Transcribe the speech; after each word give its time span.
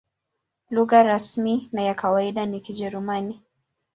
Lugha 0.69 1.03
rasmi 1.03 1.69
na 1.71 1.81
ya 1.83 1.95
kawaida 1.95 2.45
ni 2.45 2.59
Kijerumani. 2.59 3.41